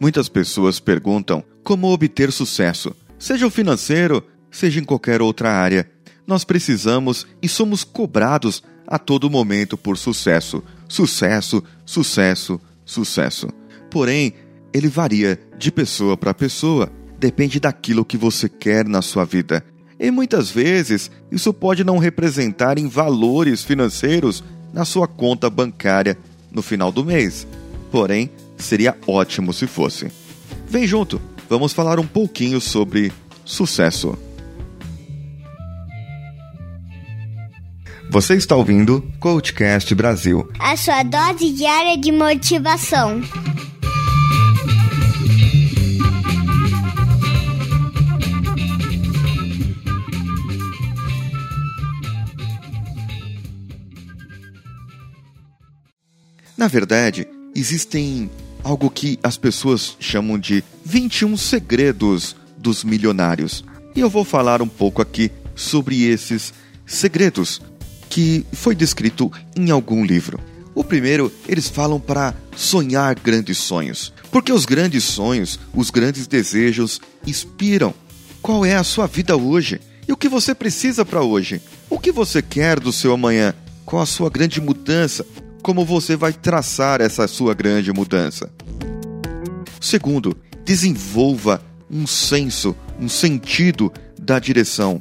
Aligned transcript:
Muitas 0.00 0.30
pessoas 0.30 0.80
perguntam 0.80 1.44
como 1.62 1.92
obter 1.92 2.32
sucesso, 2.32 2.96
seja 3.18 3.46
o 3.46 3.50
financeiro, 3.50 4.24
seja 4.50 4.80
em 4.80 4.84
qualquer 4.84 5.20
outra 5.20 5.52
área. 5.52 5.90
Nós 6.26 6.42
precisamos 6.42 7.26
e 7.42 7.48
somos 7.48 7.84
cobrados 7.84 8.62
a 8.86 8.98
todo 8.98 9.28
momento 9.28 9.76
por 9.76 9.98
sucesso, 9.98 10.64
sucesso, 10.88 11.62
sucesso, 11.84 12.58
sucesso. 12.82 13.48
Porém, 13.90 14.32
ele 14.72 14.88
varia 14.88 15.38
de 15.58 15.70
pessoa 15.70 16.16
para 16.16 16.32
pessoa, 16.32 16.90
depende 17.18 17.60
daquilo 17.60 18.04
que 18.04 18.16
você 18.16 18.48
quer 18.48 18.88
na 18.88 19.02
sua 19.02 19.26
vida. 19.26 19.62
E 19.98 20.10
muitas 20.10 20.50
vezes 20.50 21.10
isso 21.30 21.52
pode 21.52 21.84
não 21.84 21.98
representar 21.98 22.78
em 22.78 22.88
valores 22.88 23.62
financeiros 23.62 24.42
na 24.72 24.86
sua 24.86 25.06
conta 25.06 25.50
bancária 25.50 26.16
no 26.50 26.62
final 26.62 26.90
do 26.90 27.04
mês. 27.04 27.46
Porém, 27.90 28.30
seria 28.60 28.96
ótimo 29.06 29.52
se 29.52 29.66
fosse. 29.66 30.10
Vem 30.68 30.86
junto, 30.86 31.20
vamos 31.48 31.72
falar 31.72 31.98
um 31.98 32.06
pouquinho 32.06 32.60
sobre 32.60 33.12
sucesso. 33.44 34.16
Você 38.10 38.34
está 38.34 38.56
ouvindo 38.56 39.08
Coachcast 39.20 39.94
Brasil 39.94 40.50
a 40.58 40.76
sua 40.76 41.02
dose 41.04 41.52
diária 41.52 41.96
de 41.96 42.10
motivação. 42.10 43.22
Na 56.60 56.68
verdade, 56.68 57.26
existem 57.54 58.28
algo 58.62 58.90
que 58.90 59.18
as 59.22 59.36
pessoas 59.36 59.96
chamam 59.98 60.38
de 60.38 60.62
21 60.84 61.36
segredos 61.36 62.36
dos 62.56 62.84
milionários. 62.84 63.64
E 63.94 64.00
eu 64.00 64.10
vou 64.10 64.24
falar 64.24 64.62
um 64.62 64.68
pouco 64.68 65.02
aqui 65.02 65.30
sobre 65.54 66.04
esses 66.04 66.52
segredos 66.86 67.60
que 68.08 68.44
foi 68.52 68.74
descrito 68.74 69.30
em 69.56 69.70
algum 69.70 70.04
livro. 70.04 70.38
O 70.74 70.84
primeiro, 70.84 71.32
eles 71.48 71.68
falam 71.68 72.00
para 72.00 72.34
sonhar 72.56 73.14
grandes 73.14 73.58
sonhos, 73.58 74.12
porque 74.30 74.52
os 74.52 74.64
grandes 74.64 75.04
sonhos, 75.04 75.58
os 75.74 75.90
grandes 75.90 76.26
desejos 76.26 77.00
inspiram. 77.26 77.92
Qual 78.40 78.64
é 78.64 78.74
a 78.74 78.84
sua 78.84 79.06
vida 79.06 79.36
hoje? 79.36 79.80
E 80.08 80.12
o 80.12 80.16
que 80.16 80.28
você 80.28 80.54
precisa 80.54 81.04
para 81.04 81.22
hoje? 81.22 81.60
O 81.88 81.98
que 81.98 82.10
você 82.10 82.40
quer 82.40 82.80
do 82.80 82.92
seu 82.92 83.12
amanhã? 83.12 83.54
Qual 83.84 84.00
a 84.02 84.06
sua 84.06 84.30
grande 84.30 84.60
mudança? 84.60 85.26
Como 85.62 85.84
você 85.84 86.16
vai 86.16 86.32
traçar 86.32 87.00
essa 87.00 87.28
sua 87.28 87.54
grande 87.54 87.92
mudança? 87.92 88.50
Segundo, 89.80 90.34
desenvolva 90.64 91.62
um 91.90 92.06
senso, 92.06 92.74
um 92.98 93.08
sentido 93.08 93.92
da 94.18 94.38
direção. 94.38 95.00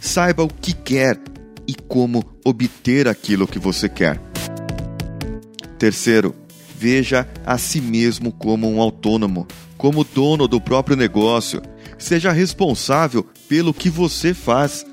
Saiba 0.00 0.42
o 0.42 0.48
que 0.48 0.72
quer 0.72 1.20
e 1.66 1.74
como 1.74 2.24
obter 2.44 3.08
aquilo 3.08 3.46
que 3.46 3.58
você 3.58 3.88
quer. 3.88 4.18
Terceiro, 5.78 6.34
veja 6.76 7.28
a 7.44 7.58
si 7.58 7.80
mesmo 7.80 8.32
como 8.32 8.70
um 8.70 8.80
autônomo, 8.80 9.46
como 9.76 10.04
dono 10.04 10.48
do 10.48 10.60
próprio 10.60 10.96
negócio. 10.96 11.60
Seja 11.98 12.32
responsável 12.32 13.26
pelo 13.48 13.74
que 13.74 13.90
você 13.90 14.32
faz. 14.32 14.84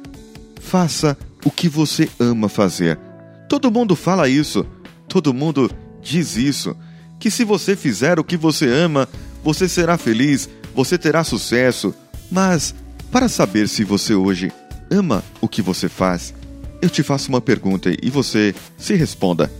Faça 0.60 1.18
o 1.46 1.52
que 1.52 1.70
você 1.70 2.10
ama 2.20 2.50
fazer. 2.50 3.00
Todo 3.48 3.72
mundo 3.72 3.96
fala 3.96 4.28
isso, 4.28 4.66
todo 5.08 5.34
mundo 5.34 5.72
diz 6.02 6.36
isso, 6.38 6.76
que 7.20 7.32
se 7.32 7.44
você 7.44 7.76
fizer 7.76 8.20
o 8.20 8.24
que 8.24 8.38
você 8.38 8.68
ama, 8.68 9.08
você 9.44 9.68
será 9.68 9.98
feliz, 9.98 10.50
você 10.76 10.98
terá 10.98 11.24
sucesso. 11.24 11.94
Mas, 12.32 12.76
para 13.12 13.28
saber 13.28 13.68
se 13.68 13.84
você 13.84 14.14
hoje 14.14 14.52
ama 14.92 15.24
o 15.42 15.48
que 15.48 15.62
você 15.62 15.90
faz, 15.90 16.34
eu 16.82 16.90
te 16.90 17.02
faço 17.02 17.30
uma 17.30 17.42
pergunta 17.42 17.92
e 18.02 18.10
você 18.10 18.54
se 18.78 18.94
responda. 18.94 19.52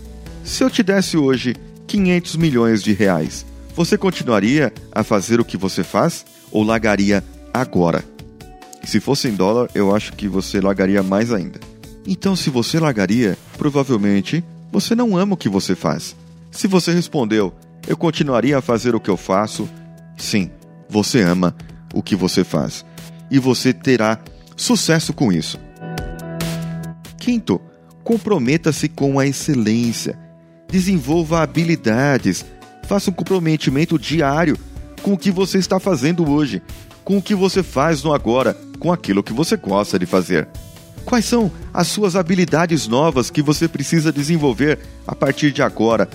Se 0.44 0.62
eu 0.62 0.70
te 0.70 0.82
desse 0.82 1.16
hoje 1.16 1.56
500 1.86 2.36
milhões 2.36 2.82
de 2.82 2.92
reais, 2.92 3.44
você 3.74 3.96
continuaria 3.96 4.72
a 4.92 5.02
fazer 5.02 5.40
o 5.40 5.44
que 5.44 5.56
você 5.56 5.82
faz 5.82 6.24
ou 6.50 6.62
largaria 6.62 7.24
agora? 7.52 8.04
Se 8.84 9.00
fosse 9.00 9.28
em 9.28 9.34
dólar, 9.34 9.68
eu 9.74 9.94
acho 9.94 10.12
que 10.12 10.28
você 10.28 10.60
largaria 10.60 11.02
mais 11.02 11.32
ainda. 11.32 11.60
Então, 12.06 12.34
se 12.34 12.48
você 12.48 12.78
largaria, 12.78 13.36
provavelmente 13.58 14.42
você 14.70 14.94
não 14.94 15.16
ama 15.16 15.34
o 15.34 15.36
que 15.36 15.48
você 15.48 15.74
faz. 15.74 16.14
Se 16.50 16.66
você 16.66 16.92
respondeu, 16.92 17.54
eu 17.86 17.96
continuaria 17.96 18.58
a 18.58 18.62
fazer 18.62 18.94
o 18.94 19.00
que 19.00 19.10
eu 19.10 19.16
faço, 19.16 19.68
sim, 20.16 20.50
você 20.88 21.22
ama 21.22 21.54
o 21.94 22.02
que 22.02 22.14
você 22.14 22.44
faz. 22.44 22.84
E 23.30 23.38
você 23.38 23.72
terá 23.72 24.18
sucesso 24.56 25.12
com 25.12 25.32
isso. 25.32 25.58
Quinto, 27.18 27.60
comprometa-se 28.02 28.88
com 28.88 29.18
a 29.18 29.26
excelência. 29.26 30.18
Desenvolva 30.68 31.42
habilidades. 31.42 32.44
Faça 32.86 33.10
um 33.10 33.14
comprometimento 33.14 33.98
diário 33.98 34.58
com 35.02 35.12
o 35.12 35.18
que 35.18 35.30
você 35.30 35.58
está 35.58 35.78
fazendo 35.78 36.28
hoje, 36.28 36.62
com 37.04 37.18
o 37.18 37.22
que 37.22 37.34
você 37.34 37.62
faz 37.62 38.02
no 38.02 38.12
agora, 38.12 38.56
com 38.78 38.92
aquilo 38.92 39.22
que 39.22 39.32
você 39.32 39.56
gosta 39.56 39.98
de 39.98 40.06
fazer. 40.06 40.48
Quais 41.08 41.24
são 41.24 41.50
as 41.72 41.88
suas 41.88 42.14
habilidades 42.14 42.86
novas 42.86 43.30
que 43.30 43.40
você 43.40 43.66
precisa 43.66 44.12
desenvolver 44.12 44.78
a 45.06 45.14
partir 45.14 45.52
de 45.52 45.62
agora 45.62 46.06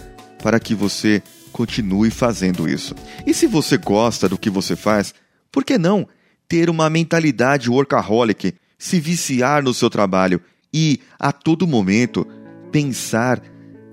para 0.44 0.60
que 0.60 0.76
você 0.76 1.24
continue 1.52 2.12
fazendo 2.12 2.70
isso? 2.70 2.94
E 3.26 3.34
se 3.34 3.48
você 3.48 3.76
gosta 3.76 4.30
do 4.30 4.38
que 4.38 4.52
você 4.52 4.76
faz, 4.76 5.12
por 5.52 5.66
que 5.66 5.80
não 5.80 6.08
ter 6.48 6.70
uma 6.70 6.92
mentalidade 6.92 7.72
workaholic, 7.72 8.54
se 8.78 9.00
viciar 9.00 9.64
no 9.64 9.74
seu 9.74 9.90
trabalho 9.90 10.40
e 10.72 11.00
a 11.20 11.32
todo 11.32 11.66
momento 11.66 12.28
pensar 12.72 13.42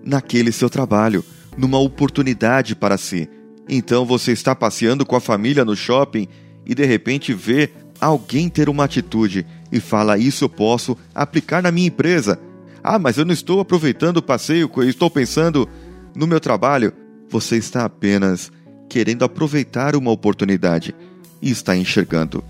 naquele 0.05 0.53
seu 0.53 0.69
trabalho, 0.69 1.25
numa 1.57 1.79
oportunidade 1.79 2.77
para 2.77 2.99
si? 2.99 3.27
Então 3.67 4.05
você 4.05 4.33
está 4.33 4.55
passeando 4.55 5.07
com 5.07 5.17
a 5.17 5.21
família 5.21 5.65
no 5.65 5.75
shopping 5.75 6.29
e 6.67 6.75
de 6.75 6.85
repente 6.85 7.33
vê 7.33 7.71
alguém 7.99 8.51
ter 8.51 8.69
uma 8.69 8.85
atitude 8.85 9.47
e 9.73 9.81
fala: 9.81 10.19
Isso 10.19 10.45
eu 10.45 10.49
posso 10.49 10.97
aplicar 11.15 11.63
na 11.63 11.71
minha 11.71 11.89
empresa. 11.89 12.39
Ah, 12.83 12.99
mas 12.99 13.19
eu 13.19 13.25
não 13.25 13.33
estou 13.33 13.61
aproveitando 13.61 14.19
o 14.19 14.23
passeio, 14.23 14.71
estou 14.85 15.11
pensando 15.11 15.69
no 16.15 16.27
meu 16.27 16.41
trabalho. 16.41 16.93
Você 17.29 17.57
está 17.57 17.85
apenas 17.85 18.51
querendo 18.89 19.25
aproveitar 19.25 19.95
uma 19.95 20.11
oportunidade 20.11 20.95
e 21.41 21.51
está 21.51 21.77
enxergando. 21.77 22.43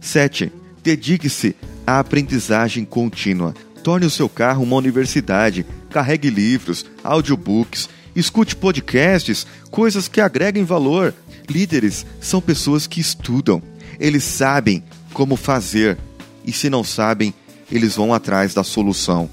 7. 0.00 0.52
Dedique-se 0.82 1.56
à 1.86 1.98
aprendizagem 1.98 2.84
contínua. 2.84 3.54
Torne 3.82 4.06
o 4.06 4.10
seu 4.10 4.28
carro 4.28 4.62
uma 4.62 4.76
universidade. 4.76 5.64
Carregue 5.88 6.30
livros, 6.30 6.84
audiobooks, 7.02 7.88
escute 8.14 8.54
podcasts, 8.54 9.46
coisas 9.70 10.08
que 10.08 10.20
agreguem 10.20 10.64
valor. 10.64 11.14
Líderes 11.48 12.04
são 12.20 12.40
pessoas 12.40 12.86
que 12.86 13.00
estudam. 13.00 13.62
Eles 13.98 14.24
sabem 14.24 14.82
como 15.12 15.36
fazer 15.36 15.98
e, 16.44 16.52
se 16.52 16.70
não 16.70 16.82
sabem, 16.82 17.34
eles 17.70 17.96
vão 17.96 18.12
atrás 18.12 18.54
da 18.54 18.64
solução. 18.64 19.28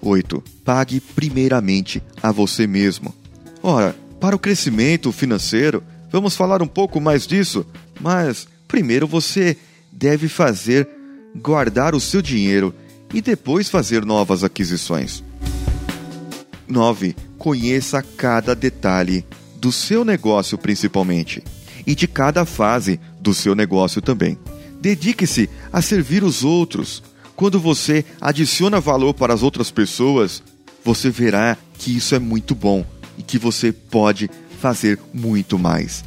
8. 0.00 0.42
Pague 0.64 1.00
primeiramente 1.00 2.02
a 2.22 2.32
você 2.32 2.66
mesmo. 2.66 3.14
Ora, 3.62 3.94
para 4.20 4.34
o 4.34 4.38
crescimento 4.38 5.12
financeiro, 5.12 5.82
vamos 6.10 6.34
falar 6.34 6.62
um 6.62 6.66
pouco 6.66 7.00
mais 7.00 7.26
disso, 7.26 7.64
mas 8.00 8.48
primeiro 8.66 9.06
você 9.06 9.56
deve 9.92 10.28
fazer 10.28 10.88
guardar 11.36 11.94
o 11.94 12.00
seu 12.00 12.20
dinheiro 12.20 12.74
e 13.14 13.20
depois 13.20 13.68
fazer 13.68 14.04
novas 14.04 14.42
aquisições. 14.42 15.22
9. 16.66 17.14
Conheça 17.38 18.02
cada 18.02 18.54
detalhe 18.54 19.24
do 19.56 19.70
seu 19.70 20.04
negócio 20.04 20.58
principalmente 20.58 21.42
e 21.86 21.94
de 21.94 22.06
cada 22.06 22.44
fase 22.44 23.00
do 23.20 23.34
seu 23.34 23.54
negócio 23.54 24.00
também. 24.00 24.38
Dedique-se 24.80 25.48
a 25.72 25.80
servir 25.80 26.24
os 26.24 26.44
outros. 26.44 27.02
Quando 27.36 27.58
você 27.60 28.04
adiciona 28.20 28.80
valor 28.80 29.14
para 29.14 29.32
as 29.32 29.42
outras 29.42 29.70
pessoas, 29.70 30.42
você 30.84 31.10
verá 31.10 31.56
que 31.78 31.96
isso 31.96 32.14
é 32.14 32.18
muito 32.18 32.54
bom 32.54 32.84
e 33.16 33.22
que 33.22 33.38
você 33.38 33.72
pode 33.72 34.28
fazer 34.60 34.98
muito 35.12 35.58
mais. 35.58 36.04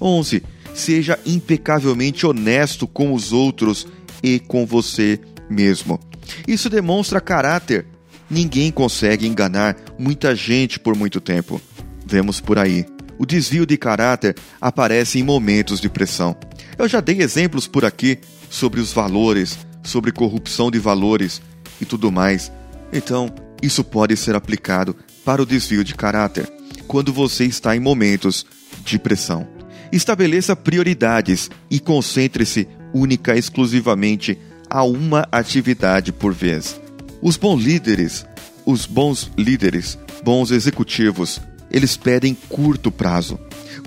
11. 0.00 0.42
Seja 0.74 1.18
impecavelmente 1.26 2.26
honesto 2.26 2.86
com 2.86 3.12
os 3.12 3.32
outros 3.32 3.86
e 4.22 4.38
com 4.38 4.64
você 4.64 5.20
mesmo. 5.48 6.00
Isso 6.46 6.70
demonstra 6.70 7.20
caráter. 7.20 7.86
Ninguém 8.28 8.70
consegue 8.70 9.26
enganar 9.26 9.76
muita 9.98 10.34
gente 10.34 10.78
por 10.78 10.96
muito 10.96 11.20
tempo. 11.20 11.60
Vemos 12.06 12.40
por 12.40 12.58
aí 12.58 12.86
o 13.20 13.26
desvio 13.26 13.66
de 13.66 13.76
caráter 13.76 14.34
aparece 14.58 15.18
em 15.18 15.22
momentos 15.22 15.78
de 15.78 15.90
pressão. 15.90 16.34
Eu 16.78 16.88
já 16.88 17.02
dei 17.02 17.20
exemplos 17.20 17.66
por 17.66 17.84
aqui 17.84 18.18
sobre 18.48 18.80
os 18.80 18.94
valores, 18.94 19.58
sobre 19.82 20.10
corrupção 20.10 20.70
de 20.70 20.78
valores 20.78 21.42
e 21.78 21.84
tudo 21.84 22.10
mais. 22.10 22.50
Então, 22.90 23.30
isso 23.62 23.84
pode 23.84 24.16
ser 24.16 24.34
aplicado 24.34 24.96
para 25.22 25.42
o 25.42 25.44
desvio 25.44 25.84
de 25.84 25.94
caráter. 25.94 26.50
quando 26.86 27.12
você 27.12 27.44
está 27.44 27.76
em 27.76 27.78
momentos 27.78 28.44
de 28.84 28.98
pressão. 28.98 29.46
Estabeleça 29.92 30.56
prioridades 30.56 31.48
e 31.70 31.78
concentre-se 31.78 32.66
única 32.92 33.36
e 33.36 33.38
exclusivamente 33.38 34.36
a 34.68 34.82
uma 34.82 35.28
atividade 35.30 36.10
por 36.10 36.32
vez. 36.32 36.80
Os 37.22 37.36
bons 37.36 37.62
líderes, 37.62 38.26
os 38.66 38.86
bons 38.86 39.30
líderes, 39.38 39.96
bons 40.24 40.50
executivos, 40.50 41.40
eles 41.70 41.96
pedem 41.96 42.36
curto 42.48 42.90
prazo. 42.90 43.38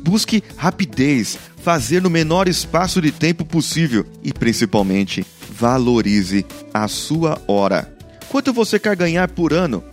Busque 0.02 0.44
rapidez, 0.58 1.38
fazer 1.62 2.02
no 2.02 2.10
menor 2.10 2.48
espaço 2.48 3.02
de 3.02 3.12
tempo 3.12 3.46
possível 3.46 4.06
e, 4.24 4.34
principalmente, 4.34 5.26
valorize 5.50 6.46
a 6.74 6.88
sua 6.88 7.42
hora. 7.48 7.94
Quanto 8.30 8.52
você 8.52 8.80
quer 8.80 8.96
ganhar 8.96 9.30
por 9.30 9.54
ano? 9.54 9.84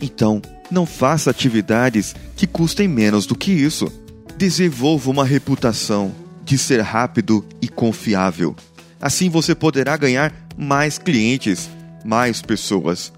Então, 0.00 0.40
não 0.70 0.86
faça 0.86 1.30
atividades 1.30 2.14
que 2.36 2.46
custem 2.46 2.86
menos 2.86 3.26
do 3.26 3.34
que 3.34 3.50
isso. 3.50 3.92
Desenvolva 4.36 5.10
uma 5.10 5.24
reputação 5.24 6.14
de 6.44 6.56
ser 6.56 6.80
rápido 6.80 7.44
e 7.60 7.68
confiável. 7.68 8.54
Assim 9.00 9.28
você 9.28 9.54
poderá 9.54 9.96
ganhar 9.96 10.32
mais 10.56 10.98
clientes, 10.98 11.68
mais 12.04 12.40
pessoas. 12.40 13.12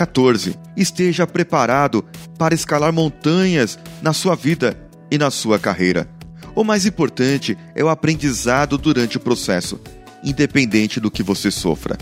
14. 0.00 0.58
Esteja 0.78 1.26
preparado 1.26 2.02
para 2.38 2.54
escalar 2.54 2.90
montanhas 2.90 3.78
na 4.00 4.14
sua 4.14 4.34
vida 4.34 4.74
e 5.10 5.18
na 5.18 5.30
sua 5.30 5.58
carreira. 5.58 6.08
O 6.54 6.64
mais 6.64 6.86
importante 6.86 7.54
é 7.74 7.84
o 7.84 7.88
aprendizado 7.90 8.78
durante 8.78 9.18
o 9.18 9.20
processo, 9.20 9.78
independente 10.24 10.98
do 11.00 11.10
que 11.10 11.22
você 11.22 11.50
sofra. 11.50 11.98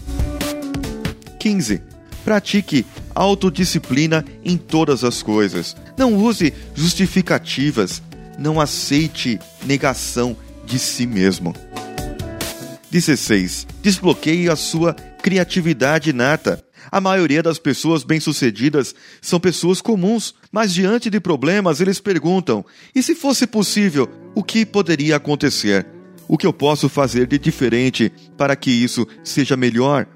15. 1.40 1.82
Pratique 2.24 2.86
autodisciplina 3.16 4.24
em 4.44 4.56
todas 4.56 5.02
as 5.02 5.20
coisas. 5.20 5.76
Não 5.96 6.14
use 6.14 6.54
justificativas. 6.76 8.00
Não 8.38 8.60
aceite 8.60 9.40
negação 9.64 10.36
de 10.64 10.78
si 10.78 11.04
mesmo. 11.04 11.52
16. 12.92 13.66
Desbloqueie 13.82 14.48
a 14.48 14.54
sua 14.54 14.94
criatividade 15.20 16.10
inata. 16.10 16.62
A 16.90 17.00
maioria 17.00 17.42
das 17.42 17.58
pessoas 17.58 18.02
bem-sucedidas 18.02 18.94
são 19.20 19.38
pessoas 19.38 19.80
comuns, 19.80 20.34
mas 20.50 20.72
diante 20.72 21.10
de 21.10 21.20
problemas 21.20 21.80
eles 21.80 22.00
perguntam: 22.00 22.64
e 22.94 23.02
se 23.02 23.14
fosse 23.14 23.46
possível, 23.46 24.08
o 24.34 24.42
que 24.42 24.64
poderia 24.64 25.16
acontecer? 25.16 25.86
O 26.26 26.36
que 26.36 26.46
eu 26.46 26.52
posso 26.52 26.88
fazer 26.88 27.26
de 27.26 27.38
diferente 27.38 28.12
para 28.36 28.54
que 28.54 28.70
isso 28.70 29.06
seja 29.24 29.56
melhor? 29.56 30.06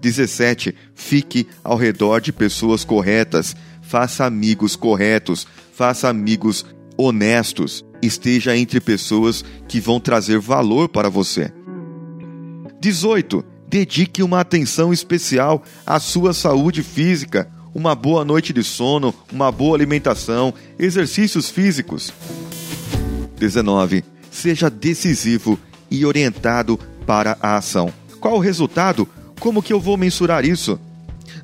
17. 0.00 0.74
Fique 0.94 1.46
ao 1.64 1.76
redor 1.76 2.20
de 2.20 2.32
pessoas 2.32 2.84
corretas. 2.84 3.56
Faça 3.82 4.24
amigos 4.24 4.76
corretos. 4.76 5.46
Faça 5.72 6.08
amigos 6.08 6.66
honestos. 6.96 7.84
Esteja 8.02 8.56
entre 8.56 8.80
pessoas 8.80 9.44
que 9.66 9.80
vão 9.80 9.98
trazer 9.98 10.38
valor 10.38 10.88
para 10.88 11.08
você. 11.08 11.50
18. 12.80 13.55
Dedique 13.68 14.22
uma 14.22 14.40
atenção 14.40 14.92
especial 14.92 15.62
à 15.84 15.98
sua 15.98 16.32
saúde 16.32 16.82
física, 16.82 17.48
uma 17.74 17.94
boa 17.94 18.24
noite 18.24 18.52
de 18.52 18.62
sono, 18.62 19.14
uma 19.32 19.50
boa 19.50 19.76
alimentação, 19.76 20.54
exercícios 20.78 21.50
físicos. 21.50 22.12
19. 23.38 24.04
Seja 24.30 24.70
decisivo 24.70 25.58
e 25.90 26.06
orientado 26.06 26.78
para 27.06 27.36
a 27.40 27.56
ação. 27.56 27.92
Qual 28.20 28.36
o 28.36 28.40
resultado? 28.40 29.06
Como 29.38 29.62
que 29.62 29.72
eu 29.72 29.80
vou 29.80 29.96
mensurar 29.96 30.44
isso? 30.44 30.80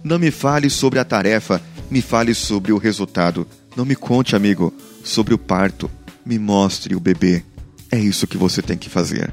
Não 0.03 0.19
me 0.19 0.31
fale 0.31 0.71
sobre 0.71 0.99
a 0.99 1.05
tarefa, 1.05 1.61
me 1.91 2.01
fale 2.01 2.35
sobre 2.35 2.73
o 2.73 2.79
resultado. 2.79 3.47
Não 3.77 3.85
me 3.85 3.95
conte, 3.95 4.35
amigo, 4.35 4.73
sobre 5.05 5.35
o 5.35 5.39
parto. 5.39 5.91
Me 6.25 6.39
mostre 6.39 6.95
o 6.95 7.01
bebê. 7.01 7.45
É 7.91 7.99
isso 7.99 8.27
que 8.27 8.39
você 8.39 8.63
tem 8.63 8.79
que 8.79 8.89
fazer. 8.89 9.33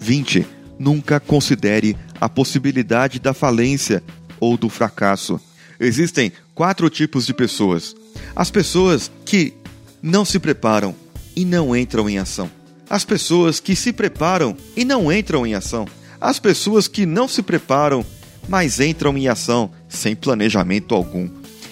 20. 0.00 0.46
Nunca 0.78 1.20
considere 1.20 1.96
a 2.20 2.28
possibilidade 2.28 3.18
da 3.18 3.32
falência 3.32 4.02
ou 4.40 4.56
do 4.56 4.68
fracasso. 4.68 5.40
Existem 5.78 6.32
quatro 6.54 6.88
tipos 6.88 7.26
de 7.26 7.34
pessoas: 7.34 7.94
as 8.34 8.50
pessoas 8.50 9.10
que 9.24 9.54
não 10.02 10.24
se 10.24 10.38
preparam 10.38 10.94
e 11.36 11.44
não 11.44 11.76
entram 11.76 12.08
em 12.08 12.18
ação, 12.18 12.50
as 12.88 13.04
pessoas 13.04 13.60
que 13.60 13.74
se 13.74 13.92
preparam 13.92 14.56
e 14.76 14.84
não 14.84 15.12
entram 15.12 15.46
em 15.46 15.54
ação, 15.54 15.86
as 16.20 16.38
pessoas 16.38 16.88
que 16.88 17.06
não 17.06 17.26
se 17.26 17.42
preparam, 17.42 18.04
mas 18.48 18.80
entram 18.80 19.16
em 19.16 19.28
ação 19.28 19.70
sem 19.88 20.14
planejamento 20.14 20.94
algum, 20.94 21.28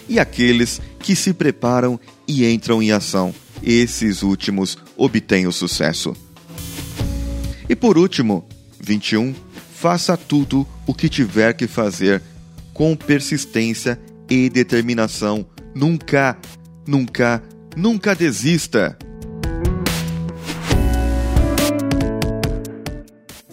e 0.08 0.18
aqueles 0.18 0.80
que 0.98 1.14
se 1.14 1.32
preparam 1.32 1.98
e 2.26 2.46
entram 2.46 2.82
em 2.82 2.92
ação. 2.92 3.34
Esses 3.62 4.22
últimos 4.22 4.76
obtêm 4.96 5.46
o 5.46 5.52
sucesso. 5.52 6.16
E 7.68 7.76
por 7.76 7.96
último, 7.96 8.44
21. 8.82 9.34
Faça 9.74 10.16
tudo 10.16 10.66
o 10.86 10.92
que 10.92 11.08
tiver 11.08 11.54
que 11.54 11.66
fazer 11.66 12.20
com 12.74 12.94
persistência 12.96 13.98
e 14.28 14.50
determinação. 14.50 15.46
Nunca, 15.74 16.36
nunca, 16.86 17.42
nunca 17.76 18.14
desista. 18.14 18.96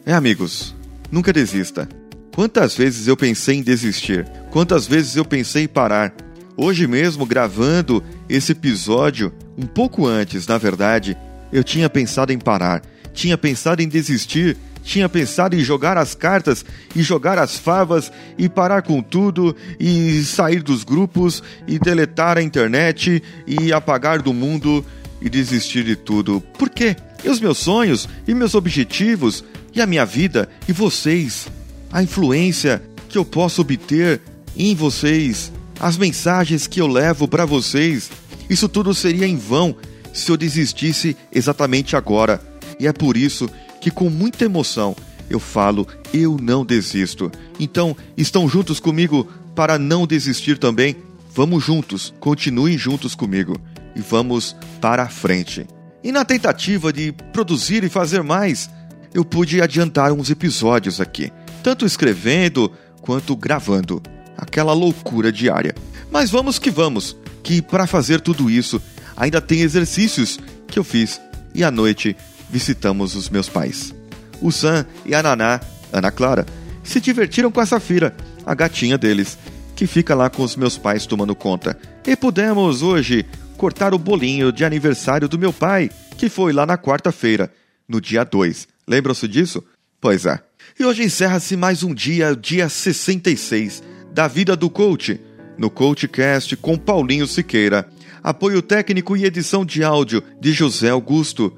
É, 0.05 0.13
amigos, 0.13 0.75
nunca 1.11 1.31
desista. 1.31 1.87
Quantas 2.33 2.75
vezes 2.75 3.07
eu 3.07 3.15
pensei 3.15 3.57
em 3.57 3.61
desistir? 3.61 4.27
Quantas 4.49 4.87
vezes 4.87 5.15
eu 5.15 5.25
pensei 5.25 5.63
em 5.63 5.67
parar? 5.67 6.13
Hoje 6.57 6.87
mesmo, 6.87 7.25
gravando 7.25 8.03
esse 8.27 8.51
episódio, 8.51 9.33
um 9.57 9.65
pouco 9.65 10.05
antes, 10.05 10.47
na 10.47 10.57
verdade, 10.57 11.17
eu 11.53 11.63
tinha 11.63 11.89
pensado 11.89 12.33
em 12.33 12.39
parar, 12.39 12.81
tinha 13.13 13.37
pensado 13.37 13.81
em 13.81 13.87
desistir 13.87 14.57
tinha 14.89 15.07
pensado 15.07 15.55
em 15.55 15.59
jogar 15.59 15.99
as 15.99 16.15
cartas 16.15 16.65
e 16.95 17.03
jogar 17.03 17.37
as 17.37 17.55
favas 17.55 18.11
e 18.39 18.49
parar 18.49 18.81
com 18.81 19.03
tudo 19.03 19.55
e 19.79 20.23
sair 20.23 20.63
dos 20.63 20.83
grupos 20.83 21.43
e 21.67 21.77
deletar 21.77 22.39
a 22.39 22.41
internet 22.41 23.21
e 23.45 23.71
apagar 23.71 24.19
do 24.19 24.33
mundo 24.33 24.83
e 25.21 25.29
desistir 25.29 25.83
de 25.83 25.95
tudo. 25.95 26.41
Por 26.57 26.71
quê? 26.71 26.95
E 27.23 27.29
os 27.29 27.39
meus 27.39 27.59
sonhos 27.59 28.09
e 28.27 28.33
meus 28.33 28.55
objetivos 28.55 29.43
e 29.75 29.79
a 29.79 29.85
minha 29.85 30.07
vida 30.07 30.49
e 30.67 30.73
vocês, 30.73 31.47
a 31.91 32.01
influência 32.01 32.81
que 33.07 33.17
eu 33.17 33.23
posso 33.23 33.61
obter 33.61 34.19
em 34.57 34.73
vocês, 34.73 35.51
as 35.79 35.97
mensagens 35.97 36.65
que 36.65 36.81
eu 36.81 36.87
levo 36.87 37.27
para 37.27 37.45
vocês, 37.45 38.09
isso 38.49 38.67
tudo 38.67 38.95
seria 38.95 39.27
em 39.27 39.37
vão 39.37 39.75
se 40.11 40.31
eu 40.31 40.37
desistisse 40.37 41.15
exatamente 41.31 41.95
agora. 41.95 42.41
E 42.79 42.87
é 42.87 42.93
por 42.93 43.15
isso 43.15 43.47
que 43.79 43.91
com 43.91 44.09
muita 44.09 44.45
emoção 44.45 44.95
eu 45.29 45.39
falo: 45.39 45.87
eu 46.13 46.37
não 46.41 46.65
desisto. 46.65 47.31
Então, 47.59 47.95
estão 48.17 48.47
juntos 48.47 48.79
comigo 48.79 49.27
para 49.55 49.77
não 49.77 50.07
desistir 50.07 50.57
também? 50.57 50.95
Vamos 51.33 51.63
juntos, 51.63 52.13
continuem 52.19 52.77
juntos 52.77 53.15
comigo 53.15 53.55
e 53.95 54.01
vamos 54.01 54.55
para 54.81 55.03
a 55.03 55.09
frente. 55.09 55.67
E 56.03 56.11
na 56.11 56.25
tentativa 56.25 56.91
de 56.91 57.11
produzir 57.33 57.83
e 57.83 57.89
fazer 57.89 58.23
mais, 58.23 58.69
eu 59.13 59.23
pude 59.23 59.61
adiantar 59.61 60.11
uns 60.11 60.29
episódios 60.29 60.99
aqui, 60.99 61.31
tanto 61.61 61.85
escrevendo 61.85 62.71
quanto 63.01 63.35
gravando. 63.35 64.01
Aquela 64.37 64.73
loucura 64.73 65.31
diária. 65.31 65.75
Mas 66.09 66.29
vamos 66.29 66.57
que 66.57 66.71
vamos, 66.71 67.15
que 67.43 67.61
para 67.61 67.85
fazer 67.85 68.21
tudo 68.21 68.49
isso 68.49 68.81
ainda 69.15 69.41
tem 69.41 69.61
exercícios 69.61 70.39
que 70.67 70.79
eu 70.79 70.83
fiz 70.83 71.19
e 71.53 71.63
à 71.63 71.69
noite 71.69 72.15
visitamos 72.49 73.15
os 73.15 73.29
meus 73.29 73.47
pais. 73.47 73.93
O 74.41 74.51
Sam 74.51 74.85
e 75.05 75.13
a 75.13 75.21
Naná, 75.21 75.59
Ana 75.91 76.11
Clara, 76.11 76.45
se 76.83 76.99
divertiram 76.99 77.51
com 77.51 77.59
a 77.59 77.65
Safira, 77.65 78.15
a 78.45 78.55
gatinha 78.55 78.97
deles, 78.97 79.37
que 79.75 79.85
fica 79.85 80.15
lá 80.15 80.29
com 80.29 80.43
os 80.43 80.55
meus 80.55 80.77
pais 80.77 81.05
tomando 81.05 81.35
conta. 81.35 81.77
E 82.05 82.15
pudemos 82.15 82.81
hoje 82.81 83.25
cortar 83.57 83.93
o 83.93 83.99
bolinho 83.99 84.51
de 84.51 84.65
aniversário 84.65 85.27
do 85.27 85.37
meu 85.37 85.53
pai, 85.53 85.89
que 86.17 86.29
foi 86.29 86.51
lá 86.51 86.65
na 86.65 86.77
quarta-feira, 86.77 87.51
no 87.87 88.01
dia 88.01 88.23
2. 88.23 88.67
Lembram-se 88.87 89.27
disso? 89.27 89.63
Pois 90.01 90.25
é. 90.25 90.39
E 90.79 90.85
hoje 90.85 91.03
encerra-se 91.03 91.55
mais 91.57 91.83
um 91.83 91.93
dia, 91.93 92.35
dia 92.35 92.69
66, 92.69 93.83
da 94.13 94.27
vida 94.27 94.55
do 94.55 94.69
coach, 94.69 95.19
no 95.57 95.69
CoachCast 95.69 96.55
com 96.57 96.77
Paulinho 96.77 97.27
Siqueira. 97.27 97.87
Apoio 98.23 98.61
técnico 98.61 99.15
e 99.15 99.25
edição 99.25 99.65
de 99.65 99.83
áudio 99.83 100.23
de 100.39 100.51
José 100.51 100.89
Augusto 100.89 101.55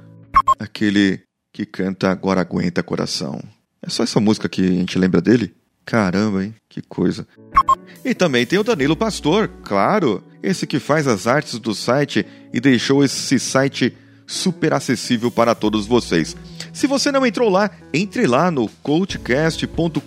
aquele 0.60 1.22
que 1.52 1.66
canta 1.66 2.10
Agora 2.10 2.42
Aguenta 2.42 2.84
Coração. 2.84 3.42
É 3.82 3.90
só 3.90 4.04
essa 4.04 4.20
música 4.20 4.48
que 4.48 4.62
a 4.62 4.72
gente 4.72 4.98
lembra 4.98 5.22
dele? 5.22 5.54
Caramba, 5.86 6.44
hein? 6.44 6.56
Que 6.70 6.82
coisa. 6.82 7.28
E 8.06 8.14
também 8.14 8.46
tem 8.46 8.60
o 8.60 8.64
Danilo 8.64 8.96
Pastor, 8.96 9.50
claro, 9.64 10.24
esse 10.42 10.66
que 10.66 10.80
faz 10.80 11.08
as 11.08 11.28
artes 11.28 11.60
do 11.60 11.74
site 11.74 12.26
e 12.54 12.60
deixou 12.60 13.04
esse 13.04 13.40
site 13.40 13.96
super 14.26 14.74
acessível 14.74 15.30
para 15.30 15.54
todos 15.54 15.86
vocês. 15.86 16.36
Se 16.72 16.88
você 16.88 17.12
não 17.12 17.26
entrou 17.26 17.50
lá, 17.50 17.70
entre 17.94 18.26
lá 18.26 18.50
no 18.50 18.70
coachcast.com.br 18.82 20.02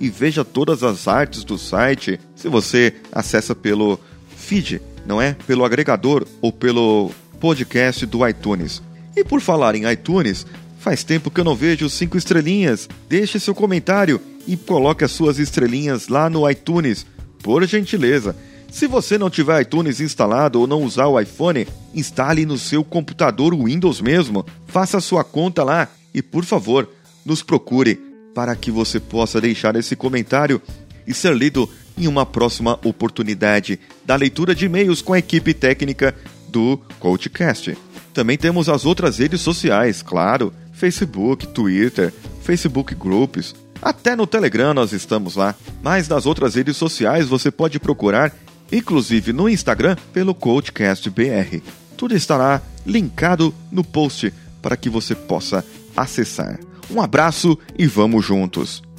e 0.00 0.10
veja 0.10 0.44
todas 0.44 0.82
as 0.82 1.06
artes 1.06 1.44
do 1.44 1.56
site. 1.56 2.18
Se 2.34 2.48
você 2.48 2.94
acessa 3.12 3.54
pelo 3.54 4.00
feed, 4.36 4.82
não 5.06 5.22
é? 5.22 5.34
Pelo 5.46 5.64
agregador 5.64 6.26
ou 6.40 6.52
pelo 6.52 7.12
podcast 7.38 8.04
do 8.06 8.26
iTunes. 8.26 8.82
E 9.16 9.24
por 9.24 9.40
falar 9.40 9.74
em 9.74 9.90
iTunes, 9.90 10.46
faz 10.78 11.04
tempo 11.04 11.30
que 11.30 11.40
eu 11.40 11.44
não 11.44 11.54
vejo 11.54 11.88
cinco 11.90 12.16
estrelinhas. 12.16 12.88
Deixe 13.08 13.40
seu 13.40 13.54
comentário 13.54 14.20
e 14.46 14.56
coloque 14.56 15.04
as 15.04 15.10
suas 15.10 15.38
estrelinhas 15.38 16.08
lá 16.08 16.30
no 16.30 16.48
iTunes, 16.48 17.06
por 17.42 17.66
gentileza. 17.66 18.36
Se 18.70 18.86
você 18.86 19.18
não 19.18 19.28
tiver 19.28 19.62
iTunes 19.62 20.00
instalado 20.00 20.60
ou 20.60 20.66
não 20.66 20.84
usar 20.84 21.06
o 21.06 21.18
iPhone, 21.18 21.66
instale 21.94 22.46
no 22.46 22.56
seu 22.56 22.84
computador 22.84 23.54
Windows 23.54 24.00
mesmo. 24.00 24.46
Faça 24.66 25.00
sua 25.00 25.24
conta 25.24 25.64
lá 25.64 25.88
e, 26.14 26.22
por 26.22 26.44
favor, 26.44 26.88
nos 27.24 27.42
procure 27.42 27.96
para 28.32 28.54
que 28.54 28.70
você 28.70 29.00
possa 29.00 29.40
deixar 29.40 29.74
esse 29.74 29.96
comentário 29.96 30.62
e 31.06 31.12
ser 31.12 31.34
lido 31.34 31.68
em 31.98 32.06
uma 32.06 32.24
próxima 32.24 32.78
oportunidade 32.84 33.78
da 34.04 34.14
leitura 34.14 34.54
de 34.54 34.66
e-mails 34.66 35.02
com 35.02 35.12
a 35.12 35.18
equipe 35.18 35.52
técnica 35.52 36.14
do 36.48 36.80
CoachCast. 37.00 37.76
Também 38.12 38.36
temos 38.36 38.68
as 38.68 38.84
outras 38.84 39.18
redes 39.18 39.40
sociais, 39.40 40.02
claro, 40.02 40.52
Facebook, 40.72 41.46
Twitter, 41.48 42.12
Facebook 42.42 42.94
Groups, 42.94 43.54
até 43.82 44.14
no 44.14 44.26
Telegram 44.26 44.74
nós 44.74 44.92
estamos 44.92 45.36
lá. 45.36 45.54
Mas 45.82 46.08
nas 46.08 46.26
outras 46.26 46.54
redes 46.54 46.76
sociais 46.76 47.28
você 47.28 47.50
pode 47.50 47.78
procurar, 47.78 48.34
inclusive 48.70 49.32
no 49.32 49.48
Instagram, 49.48 49.96
pelo 50.12 50.34
CoachCastBR. 50.34 51.62
Tudo 51.96 52.14
estará 52.14 52.60
linkado 52.84 53.54
no 53.70 53.84
post 53.84 54.32
para 54.60 54.76
que 54.76 54.90
você 54.90 55.14
possa 55.14 55.64
acessar. 55.96 56.58
Um 56.90 57.00
abraço 57.00 57.58
e 57.78 57.86
vamos 57.86 58.24
juntos! 58.24 58.89